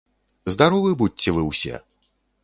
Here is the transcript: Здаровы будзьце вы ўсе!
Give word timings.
Здаровы 0.53 0.93
будзьце 1.01 1.33
вы 1.35 1.43
ўсе! 1.51 1.75